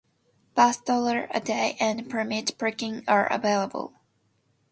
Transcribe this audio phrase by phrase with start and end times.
[0.55, 3.93] Both dollar-a-day and permit parking are available.